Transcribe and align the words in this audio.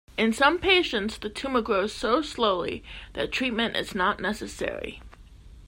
In 0.17 0.33
some 0.33 0.57
patients, 0.57 1.19
the 1.19 1.29
tumor 1.29 1.61
grows 1.61 1.93
so 1.93 2.23
slowly 2.23 2.83
that 3.13 3.31
treatment 3.31 3.77
is 3.77 3.93
not 3.93 4.19
necessary. 4.19 4.99